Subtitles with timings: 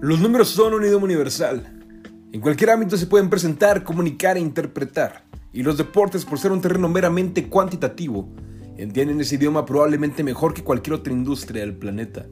[0.00, 1.62] Los números son un idioma universal.
[2.32, 5.26] En cualquier ámbito se pueden presentar, comunicar e interpretar.
[5.52, 8.26] Y los deportes, por ser un terreno meramente cuantitativo,
[8.78, 12.24] entienden ese idioma probablemente mejor que cualquier otra industria del planeta.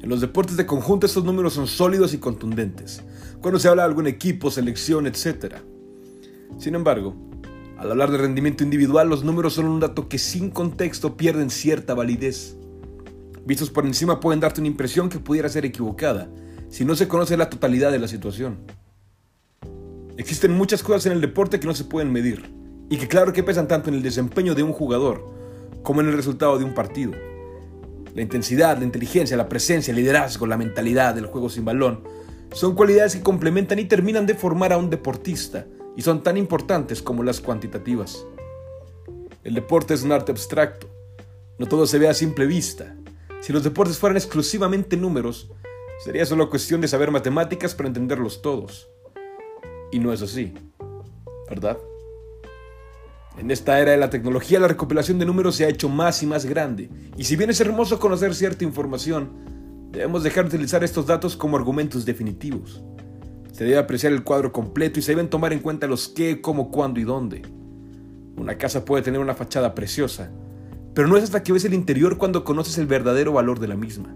[0.00, 3.02] En los deportes de conjunto estos números son sólidos y contundentes,
[3.42, 5.56] cuando se habla de algún equipo, selección, etc.
[6.56, 7.14] Sin embargo,
[7.76, 11.92] al hablar de rendimiento individual, los números son un dato que sin contexto pierden cierta
[11.92, 12.56] validez.
[13.44, 16.30] Vistos por encima pueden darte una impresión que pudiera ser equivocada,
[16.74, 18.58] si no se conoce la totalidad de la situación.
[20.16, 22.50] Existen muchas cosas en el deporte que no se pueden medir
[22.90, 25.24] y que claro que pesan tanto en el desempeño de un jugador
[25.84, 27.12] como en el resultado de un partido.
[28.12, 32.02] La intensidad, la inteligencia, la presencia, el liderazgo, la mentalidad del juego sin balón
[32.52, 37.02] son cualidades que complementan y terminan de formar a un deportista y son tan importantes
[37.02, 38.26] como las cuantitativas.
[39.44, 40.88] El deporte es un arte abstracto.
[41.56, 42.96] No todo se ve a simple vista.
[43.42, 45.52] Si los deportes fueran exclusivamente números,
[46.04, 48.90] Sería solo cuestión de saber matemáticas para entenderlos todos.
[49.90, 50.52] Y no es así,
[51.48, 51.78] ¿verdad?
[53.38, 56.26] En esta era de la tecnología la recopilación de números se ha hecho más y
[56.26, 59.30] más grande, y si bien es hermoso conocer cierta información,
[59.92, 62.82] debemos dejar de utilizar estos datos como argumentos definitivos.
[63.52, 66.70] Se debe apreciar el cuadro completo y se deben tomar en cuenta los qué, cómo,
[66.70, 67.40] cuándo y dónde.
[68.36, 70.30] Una casa puede tener una fachada preciosa,
[70.92, 73.76] pero no es hasta que ves el interior cuando conoces el verdadero valor de la
[73.76, 74.14] misma.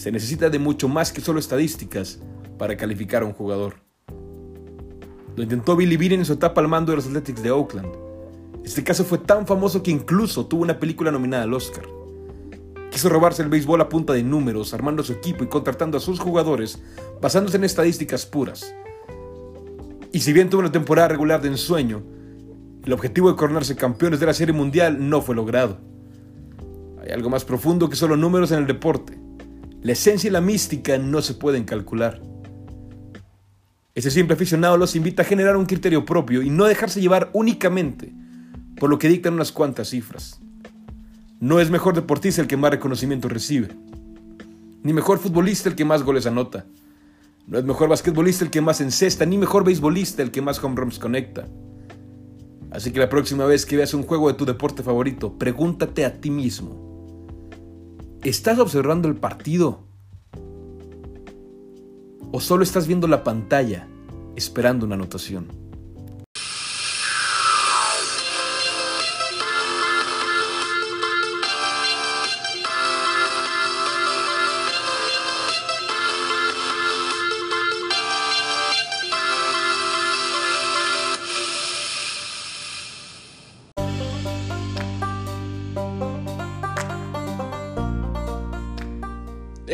[0.00, 2.20] Se necesita de mucho más que solo estadísticas
[2.56, 3.74] para calificar a un jugador.
[5.36, 7.92] Lo intentó Billy Beane en su etapa al mando de los Athletics de Oakland.
[8.64, 11.84] Este caso fue tan famoso que incluso tuvo una película nominada al Oscar.
[12.90, 16.18] Quiso robarse el béisbol a punta de números, armando su equipo y contratando a sus
[16.18, 16.82] jugadores
[17.20, 18.74] basándose en estadísticas puras.
[20.12, 22.02] Y si bien tuvo una temporada regular de ensueño,
[22.86, 25.76] el objetivo de coronarse campeones de la Serie Mundial no fue logrado.
[27.02, 29.19] Hay algo más profundo que solo números en el deporte.
[29.82, 32.20] La esencia y la mística no se pueden calcular.
[33.94, 38.12] Ese simple aficionado los invita a generar un criterio propio y no dejarse llevar únicamente
[38.78, 40.40] por lo que dictan unas cuantas cifras.
[41.40, 43.68] No es mejor deportista el que más reconocimiento recibe,
[44.82, 46.66] ni mejor futbolista el que más goles anota.
[47.46, 50.76] No es mejor basquetbolista el que más encesta, ni mejor beisbolista el que más home
[50.76, 51.46] runs conecta.
[52.70, 56.20] Así que la próxima vez que veas un juego de tu deporte favorito, pregúntate a
[56.20, 56.89] ti mismo,
[58.22, 59.78] ¿Estás observando el partido?
[62.32, 63.88] ¿O solo estás viendo la pantalla
[64.36, 65.46] esperando una anotación?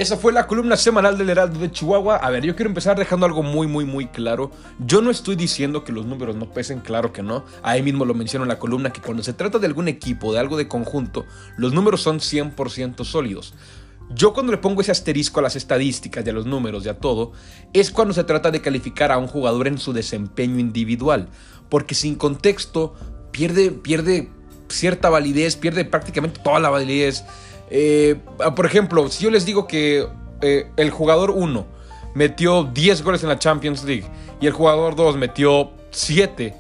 [0.07, 2.19] Esa fue la columna semanal del Heraldo de Chihuahua.
[2.19, 4.53] A ver, yo quiero empezar dejando algo muy, muy, muy claro.
[4.79, 7.45] Yo no estoy diciendo que los números no pesen, claro que no.
[7.65, 10.39] Ahí mismo lo menciono en la columna que cuando se trata de algún equipo, de
[10.39, 11.25] algo de conjunto,
[11.57, 13.55] los números son 100% sólidos.
[14.15, 17.01] Yo cuando le pongo ese asterisco a las estadísticas y a los números y a
[17.01, 17.33] todo,
[17.73, 21.31] es cuando se trata de calificar a un jugador en su desempeño individual.
[21.69, 22.95] Porque sin contexto
[23.33, 24.31] pierde, pierde
[24.69, 27.25] cierta validez, pierde prácticamente toda la validez
[27.71, 28.21] eh,
[28.55, 30.07] por ejemplo, si yo les digo que
[30.41, 31.67] eh, el jugador 1
[32.15, 34.07] metió 10 goles en la Champions League
[34.41, 36.55] y el jugador 2 metió 7,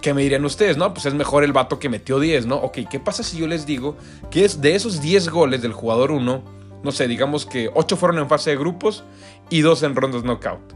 [0.00, 0.76] ¿qué me dirían ustedes?
[0.76, 2.56] No, pues es mejor el vato que metió 10, ¿no?
[2.56, 3.96] Ok, ¿qué pasa si yo les digo
[4.30, 6.42] que es de esos 10 goles del jugador 1,
[6.82, 9.04] no sé, digamos que 8 fueron en fase de grupos
[9.50, 10.74] y 2 en rondas knockout?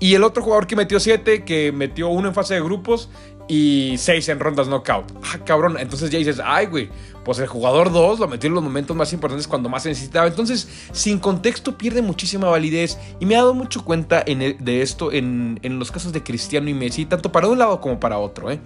[0.00, 3.08] Y el otro jugador que metió 7, que metió 1 en fase de grupos
[3.48, 5.12] y 6 en rondas knockout.
[5.22, 5.76] Ah, cabrón.
[5.78, 6.88] Entonces ya dices, ay, güey,
[7.24, 10.26] pues el jugador 2 lo metió en los momentos más importantes cuando más se necesitaba.
[10.26, 12.98] Entonces, sin contexto pierde muchísima validez.
[13.20, 17.06] Y me ha dado mucho cuenta de esto en, los casos de Cristiano y Messi,
[17.06, 18.60] tanto para un lado como para otro, ¿eh?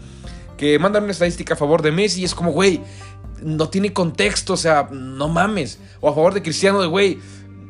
[0.57, 2.81] Que mandan una estadística a favor de Messi y es como, güey,
[3.43, 5.79] no tiene contexto, o sea, no mames.
[6.01, 7.19] O a favor de Cristiano, de, güey,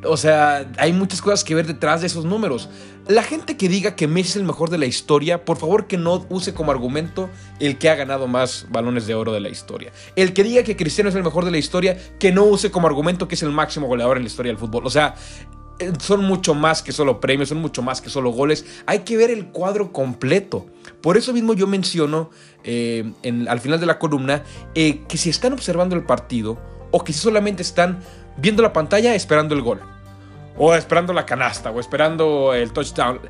[0.03, 2.69] o sea, hay muchas cosas que ver detrás de esos números.
[3.07, 5.97] La gente que diga que Messi es el mejor de la historia, por favor que
[5.97, 7.29] no use como argumento
[7.59, 9.91] el que ha ganado más balones de oro de la historia.
[10.15, 12.87] El que diga que Cristiano es el mejor de la historia, que no use como
[12.87, 14.85] argumento que es el máximo goleador en la historia del fútbol.
[14.85, 15.15] O sea,
[15.79, 18.65] eh, son mucho más que solo premios, son mucho más que solo goles.
[18.85, 20.67] Hay que ver el cuadro completo.
[21.01, 22.29] Por eso mismo yo menciono
[22.63, 23.11] eh,
[23.47, 24.43] al final de la columna
[24.75, 26.59] eh, que si están observando el partido
[26.91, 27.99] o si solamente están
[28.37, 29.81] viendo la pantalla esperando el gol.
[30.61, 33.21] o esperando la canasta, o esperando el touchdown,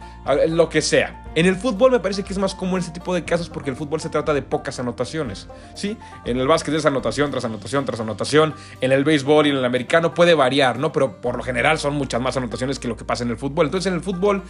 [0.47, 1.23] lo que sea.
[1.35, 3.75] En el fútbol me parece que es más común este tipo de casos porque el
[3.75, 5.95] fútbol se trata de pocas anotaciones, ¿sí?
[6.25, 9.65] En el básquet es anotación tras anotación tras anotación, en el béisbol y en el
[9.65, 10.91] americano puede variar, ¿no?
[10.91, 13.67] Pero por lo general son muchas más anotaciones que lo que pasa en el fútbol.
[13.67, 14.41] Entonces en el fútbol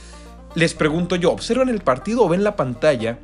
[0.55, 3.19] les pregunto yo, ¿observan el partido o ven la pantalla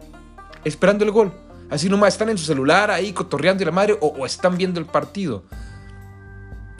[0.65, 1.31] esperando el gol?
[1.69, 4.85] Así nomás, están en su celular ahí cotorreando y la madre o están viendo el
[4.85, 5.45] partido.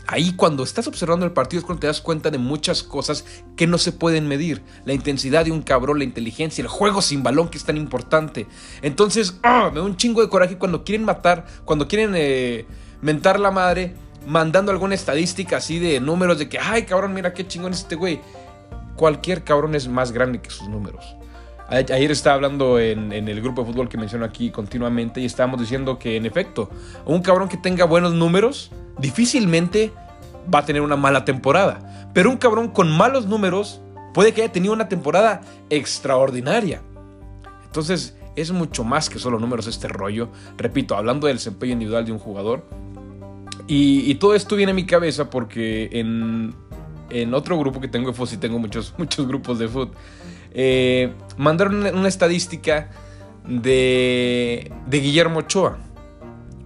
[0.08, 3.26] Ahí cuando estás observando el partido es cuando te das cuenta de muchas cosas
[3.56, 4.62] que no se pueden medir.
[4.86, 8.48] La intensidad de un cabrón, la inteligencia, el juego sin balón que es tan importante.
[8.82, 9.70] Entonces, ¡ah!
[9.74, 12.66] me da un chingo de coraje cuando quieren matar, cuando quieren eh,
[13.02, 13.96] mentar la madre,
[14.28, 17.96] mandando alguna estadística así de números de que, ay cabrón, mira qué chingón es este
[17.96, 18.22] güey.
[18.96, 21.16] Cualquier cabrón es más grande que sus números.
[21.68, 25.98] Ayer estaba hablando en, el grupo de fútbol que menciono aquí continuamente y estábamos diciendo
[25.98, 26.70] que en efecto,
[27.06, 29.92] un cabrón que tenga buenos números difícilmente
[30.54, 32.10] va a tener una mala temporada.
[32.14, 33.82] Pero un cabrón con malos números
[34.14, 36.82] puede que haya tenido una temporada extraordinaria.
[37.66, 40.30] Entonces, es mucho más que solo números este rollo.
[40.58, 42.64] Repito, hablando del desempeño individual de un jugador.
[43.68, 48.34] Y, todo esto viene a mi cabeza porque en, otro grupo que tengo de fútbol,
[48.34, 49.92] y tengo muchos, muchos grupos de fútbol,
[50.56, 52.90] eh, mandaron una, estadística
[53.46, 55.78] de, de Guillermo Ochoa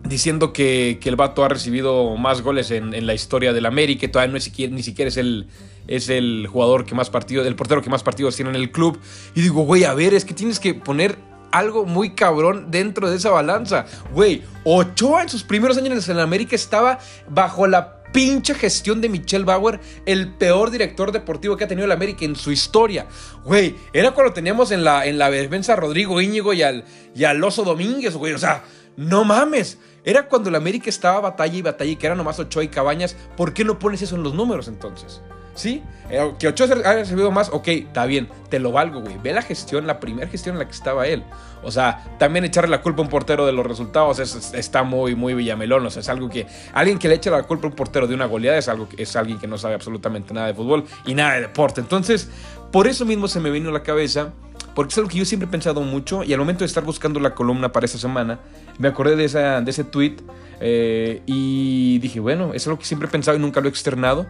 [0.03, 4.37] diciendo que, el vato ha recibido más goles en, la historia del América, todavía no
[4.37, 5.47] es, ni siquiera es el,
[5.87, 8.99] es el jugador que más partidos, el portero que más partidos tiene en el club.
[9.35, 11.17] Y digo, güey, a ver, es que tienes que poner
[11.51, 13.85] algo muy cabrón dentro de esa balanza.
[14.13, 19.45] Güey, Ochoa en sus primeros años en América estaba bajo la pinche gestión de Michelle
[19.45, 23.07] Bauer, el peor director deportivo que ha tenido el América en su historia.
[23.43, 26.85] Güey, era cuando teníamos en la, en la defensa a Rodrigo Íñigo y al,
[27.15, 28.33] y al Oso Domínguez, güey.
[28.33, 28.63] O sea,
[28.97, 29.77] no mames.
[30.03, 33.15] Era cuando el América estaba batalla y batalla y que era nomás Ochoa y Cabañas.
[33.35, 35.21] ¿Por qué no pones eso en los números entonces?
[35.55, 35.83] ¿Sí?
[36.09, 39.17] Eh, que Ochoa haya recibido más, ok, está bien, te lo valgo, güey.
[39.21, 41.23] Ve la gestión, la primera gestión en la que estaba él.
[41.61, 44.19] O sea, también echarle la culpa a un portero de los resultados
[44.53, 45.85] está muy, muy villamelón.
[45.85, 46.47] O sea, es algo que.
[46.73, 49.15] Alguien que le eche la culpa a un portero de una goleada es, algo, es
[49.15, 51.81] alguien que no sabe absolutamente nada de fútbol y nada de deporte.
[51.81, 52.29] Entonces,
[52.71, 54.31] por eso mismo se me vino a la cabeza
[54.73, 57.19] porque es algo que yo siempre he pensado mucho y al momento de estar buscando
[57.19, 58.39] la columna para esta semana,
[58.77, 60.17] me acordé de, esa, de ese tweet
[60.61, 64.25] eh, y dije, bueno, es algo que siempre he pensado y nunca lo he externado.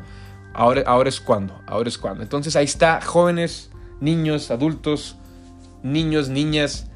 [0.60, 2.22] Ahora, ahora es cuando, ahora es cuando.
[2.22, 3.70] Entonces ahí está, jóvenes,
[4.02, 5.16] niños, adultos,
[5.84, 6.88] niños, niñas.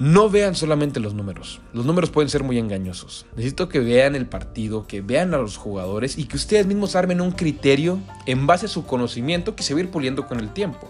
[0.00, 1.60] No vean solamente los números.
[1.72, 3.24] Los números pueden ser muy engañosos.
[3.36, 7.20] Necesito que vean el partido, que vean a los jugadores y que ustedes mismos armen
[7.20, 10.52] un criterio en base a su conocimiento que se va a ir puliendo con el
[10.52, 10.88] tiempo.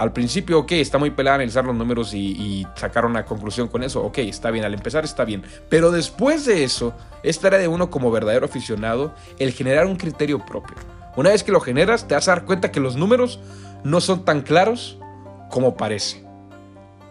[0.00, 4.02] Al principio, ok, está muy pelada analizar los números y, sacar una conclusión con eso.
[4.02, 5.42] Ok, está bien, al empezar está bien.
[5.68, 10.38] Pero después de eso, es tarea de uno como verdadero aficionado el generar un criterio
[10.38, 10.74] propio.
[11.16, 13.40] Una vez que lo generas, te vas a dar cuenta que los números
[13.84, 14.98] no son tan claros
[15.50, 16.24] como parece.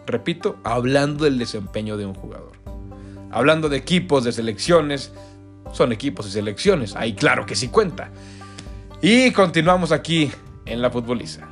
[0.04, 2.54] Repito, hablando del desempeño de un jugador.
[3.30, 5.12] Hablando de equipos, de selecciones,
[5.70, 6.96] son equipos y selecciones.
[6.96, 8.10] Ahí claro que sí cuenta.
[9.00, 10.32] Y continuamos aquí
[10.66, 11.49] en la futboliza.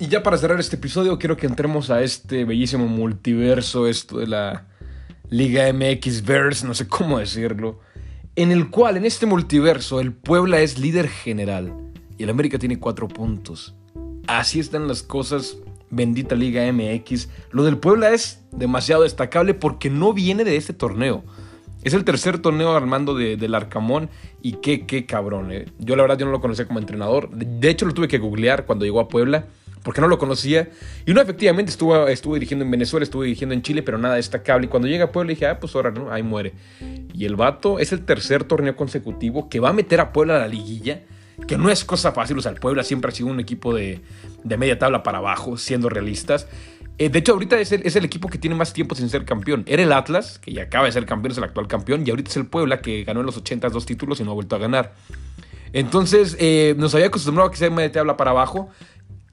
[0.00, 4.28] Y ya para cerrar este episodio, quiero que entremos a este bellísimo multiverso, esto de
[4.28, 4.66] la
[5.28, 7.80] Liga MX Verse, no sé cómo decirlo,
[8.34, 11.74] en el cual en este multiverso el Puebla es líder general
[12.16, 13.74] y el América tiene cuatro puntos.
[14.26, 15.58] Así están las cosas,
[15.90, 17.28] bendita Liga MX.
[17.50, 21.24] Lo del Puebla es demasiado destacable porque no viene de este torneo.
[21.84, 24.08] Es el tercer torneo armando de, del Arcamón
[24.40, 25.52] y qué, qué cabrón.
[25.52, 25.66] Eh.
[25.78, 27.28] Yo la verdad yo no lo conocía como entrenador.
[27.28, 29.44] De hecho lo tuve que googlear cuando llegó a Puebla
[29.82, 30.68] porque no lo conocía.
[31.06, 34.66] Y no, efectivamente, estuvo, estuvo dirigiendo en Venezuela, estuvo dirigiendo en Chile, pero nada destacable.
[34.66, 36.12] Y cuando llega a Puebla dije, ah, pues ahora, ¿no?
[36.12, 36.52] Ahí muere.
[37.14, 40.40] Y el vato es el tercer torneo consecutivo que va a meter a Puebla a
[40.40, 41.02] la liguilla,
[41.46, 42.38] que no es cosa fácil.
[42.38, 44.00] O sea, el Puebla siempre ha sido un equipo de,
[44.44, 46.46] de media tabla para abajo, siendo realistas.
[47.00, 49.24] Eh, de hecho, ahorita es el, es el, equipo que tiene más tiempo sin ser
[49.24, 49.64] campeón.
[49.66, 52.06] Era el Atlas, que ya acaba de ser campeón, es el actual campeón.
[52.06, 54.34] Y ahorita es el Puebla, que ganó en los 80 dos títulos y no ha
[54.34, 54.92] vuelto a ganar.
[55.72, 58.68] Entonces, eh, nos había acostumbrado a que sea media tabla para abajo.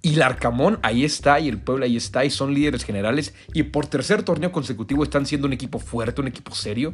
[0.08, 3.34] Y el Arcamón ahí está, y el Puebla ahí está, y son líderes generales.
[3.54, 6.94] Y por tercer torneo consecutivo están siendo un equipo fuerte, un equipo serio.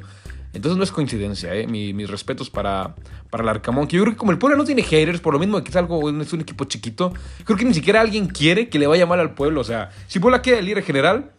[0.51, 1.67] Entonces no es coincidencia, ¿eh?
[1.67, 2.95] mis respetos para,
[3.29, 3.85] para el Arcamón.
[3.85, 5.75] Que yo creo que como el Puebla no tiene haters, por lo mismo que es
[5.75, 9.19] algo, es un equipo chiquito, creo que ni siquiera alguien quiere que le vaya mal
[9.19, 9.61] al pueblo.
[9.61, 11.33] O sea, si Puebla queda el líder general,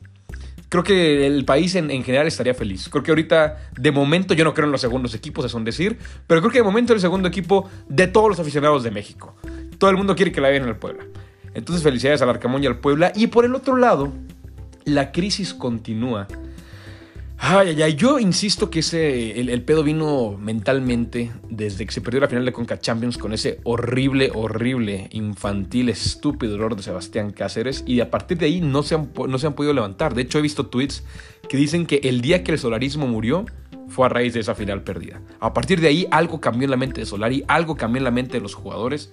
[0.69, 2.89] creo que el país en, en, general estaría feliz.
[2.89, 5.99] Creo que ahorita, de momento, yo no creo en los segundos equipos, es son decir,
[6.29, 9.35] pero creo que de momento el segundo equipo de todos los aficionados de México.
[9.79, 11.05] Todo el mundo quiere que la vean al Puebla.
[11.55, 13.13] Entonces felicidades al Arcamón y al Puebla.
[13.15, 14.13] Y por el otro lado,
[14.85, 16.27] la crisis continúa.
[17.37, 22.21] Ay, ay, ay, yo insisto que ese, el, pedo vino mentalmente desde que se perdió
[22.21, 27.85] la final de Conca Champions con ese horrible, horrible, infantil, estúpido error de Sebastián Cáceres
[27.87, 30.15] y a partir de ahí no se, han, no se han podido levantar.
[30.15, 31.03] De hecho, he visto tweets
[31.49, 33.45] que dicen que el día que el solarismo murió
[33.89, 35.21] fue a raíz de esa final perdida.
[35.41, 38.11] A partir de ahí algo cambió en la mente de Solari, algo cambió en la
[38.11, 39.11] mente de los jugadores,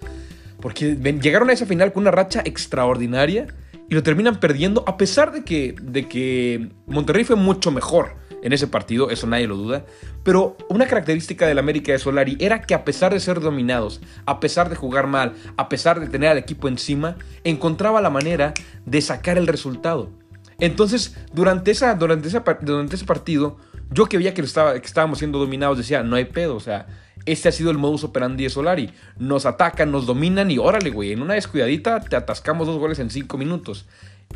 [0.61, 3.47] porque llegaron a esa final con una racha extraordinaria
[3.89, 8.53] y lo terminan perdiendo a pesar de que, de que Monterrey fue mucho mejor en
[8.53, 9.85] ese partido, eso nadie lo duda.
[10.23, 14.39] Pero una característica del América de Solari era que a pesar de ser dominados, a
[14.39, 18.53] pesar de jugar mal, a pesar de tener al equipo encima, encontraba la manera
[18.85, 20.11] de sacar el resultado.
[20.59, 22.29] Entonces, durante, esa, durante,
[22.61, 23.57] durante ese partido,
[23.89, 26.87] yo que veía que, estaba, que estábamos siendo dominados, decía, no hay pedo, o sea,
[27.25, 28.91] este ha sido el modus operandi de Solari.
[29.17, 33.09] Nos atacan, nos dominan y órale, güey, en una descuidadita te atascamos dos goles en
[33.09, 33.85] cinco minutos.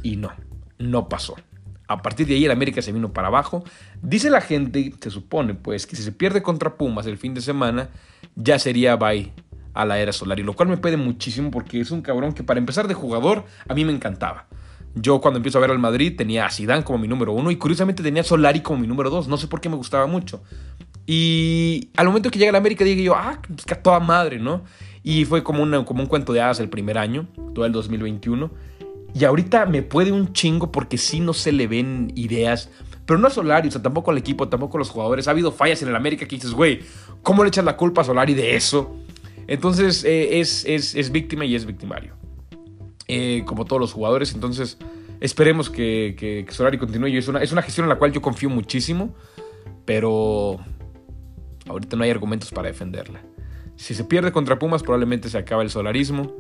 [0.04, 0.32] Y no,
[0.78, 1.36] no pasó.
[1.88, 3.64] A partir de ahí el América se vino para abajo.
[4.02, 7.42] Dice la gente, se supone, pues, que si se pierde contra Pumas el fin de
[7.42, 7.90] semana,
[8.36, 9.32] ya sería bye
[9.74, 10.42] a la era Solari.
[10.42, 13.74] Lo cual me pede muchísimo porque es un cabrón que para empezar de jugador a
[13.74, 14.48] mí me encantaba.
[14.96, 17.58] Yo cuando empiezo a ver al Madrid tenía a Zidane como mi número uno y
[17.58, 19.28] curiosamente tenía a Solari como mi número dos.
[19.28, 20.42] No sé por qué me gustaba mucho.
[21.08, 24.40] Y al momento que llega la América dije yo, ah, pues que a toda madre,
[24.40, 24.64] ¿no?
[25.04, 28.50] Y fue como, una, como un cuento de hadas el primer año, todo el 2021.
[29.14, 32.70] Y ahorita me puede un chingo porque sí no se le ven ideas.
[33.06, 35.28] Pero no a Solari, o sea, tampoco al equipo, tampoco a los jugadores.
[35.28, 36.82] Ha habido fallas en el América que dices, güey,
[37.22, 38.96] ¿cómo le echas la culpa a Solari de eso?
[39.48, 42.16] Entonces eh, es, es, víctima y es victimario.
[43.08, 44.34] Eh, como todos los jugadores.
[44.34, 44.80] Entonces
[45.20, 47.08] esperemos que, que, Solari continúe.
[47.10, 49.16] Es una, es una gestión en la cual yo confío muchísimo.
[49.86, 50.60] Pero
[51.68, 53.22] Ahorita no hay argumentos para defenderla.
[53.76, 56.34] Si se pierde contra Pumas, probablemente se acaba el solarismo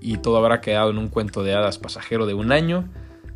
[0.00, 2.88] y todo habrá quedado en un cuento de hadas pasajero de un año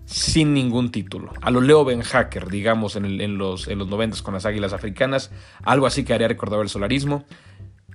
[0.04, 1.32] sin ningún título.
[1.40, 5.30] A lo Leo Ben Hacker, digamos, en, los, en los 90 con las Águilas Africanas,
[5.62, 7.24] algo así que haría recordar el solarismo.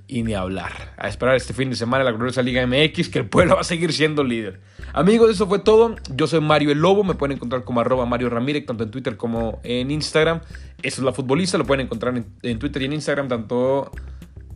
[0.08, 0.94] Y ni hablar.
[0.98, 3.64] A esperar este fin de semana la gloriosa Liga MX, que el pueblo va a
[3.64, 4.60] seguir siendo líder.
[4.94, 5.96] Amigos, eso fue todo.
[6.14, 7.04] Yo soy Mario el Lobo.
[7.04, 10.42] Me pueden encontrar como arroba Mario Ramírez, tanto en Twitter como en Instagram.
[10.84, 11.58] Eso es la futbolista.
[11.58, 13.92] Lo pueden encontrar en, Twitter y en Instagram, tanto.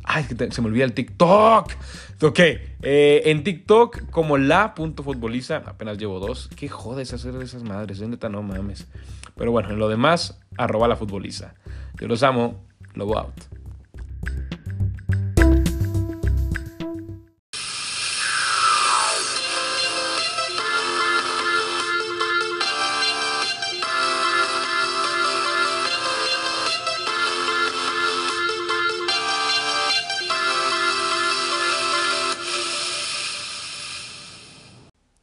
[0.04, 1.72] Ay, se me olvida el TikTok.
[2.22, 5.64] Ok, eh, en TikTok como la.futboliza.
[5.66, 6.50] Apenas llevo dos.
[6.56, 8.00] Qué jodes hacer de esas madres.
[8.00, 8.88] ¿Dónde No mames.
[9.36, 11.56] Pero bueno, en lo demás, arroba la futboliza.
[12.00, 12.64] Yo los amo.
[12.94, 13.59] Lobo out.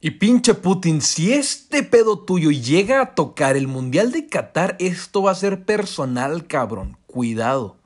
[0.07, 5.23] Y pinche Putin, si este pedo tuyo llega a tocar el Mundial de Qatar, esto
[5.23, 6.97] va a ser personal, cabrón.
[7.07, 7.76] Cuidado.